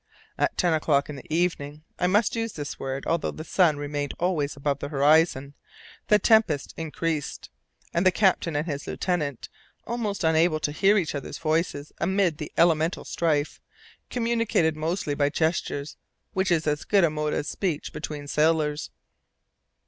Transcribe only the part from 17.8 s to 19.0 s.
between sailors.